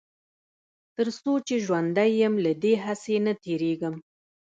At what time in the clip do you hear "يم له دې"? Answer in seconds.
2.21-2.73